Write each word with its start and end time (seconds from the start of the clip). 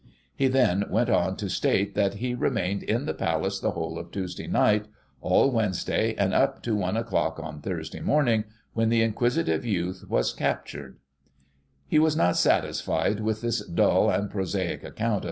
He 0.35 0.47
then 0.47 0.85
went 0.89 1.11
on 1.11 1.37
to 1.37 1.47
state 1.47 1.93
that 1.93 2.15
he 2.15 2.33
remained 2.33 2.81
in 2.81 3.05
the 3.05 3.13
Palace 3.13 3.59
the 3.59 3.69
whole 3.73 3.99
of 3.99 4.09
Tuesday 4.09 4.47
night, 4.47 4.87
all 5.21 5.51
Wednesday, 5.51 6.15
and 6.17 6.33
up 6.33 6.63
to 6.63 6.75
one 6.75 6.97
o'clock 6.97 7.39
on 7.39 7.61
Thursday 7.61 7.99
morning, 7.99 8.45
when 8.73 8.89
the 8.89 9.03
inquisitive 9.03 9.63
youth 9.63 10.05
was 10.09 10.33
cap 10.33 10.65
tured 10.65 10.95
He 11.85 11.99
was 11.99 12.17
not 12.17 12.35
satisfied 12.35 13.19
with 13.19 13.41
this 13.41 13.63
dull 13.63 14.09
and 14.09 14.27
prosaic 14.31 14.79
account 14.79 14.79
Digiti 14.79 14.79
ized 14.79 14.79
by 14.79 14.89
Google 14.89 14.89
ISO 14.89 14.95
GOSSIP. 14.95 15.19